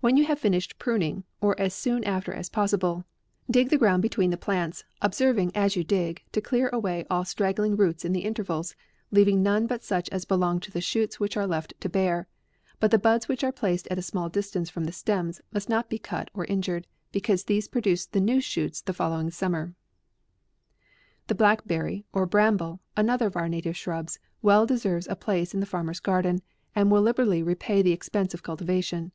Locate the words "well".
24.42-24.66